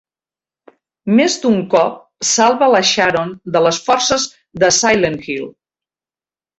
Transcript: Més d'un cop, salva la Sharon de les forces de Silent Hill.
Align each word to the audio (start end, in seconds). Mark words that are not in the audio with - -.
Més 1.19 1.35
d'un 1.43 1.59
cop, 1.75 2.01
salva 2.31 2.71
la 2.77 2.83
Sharon 2.95 3.37
de 3.57 3.65
les 3.69 3.83
forces 3.87 4.29
de 4.65 4.75
Silent 4.83 5.23
Hill. 5.33 5.49